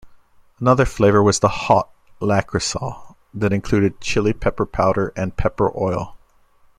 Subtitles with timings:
[0.59, 6.17] Another flavour was the "hot" Lakrisal that included chili pepper powder and pepper oil.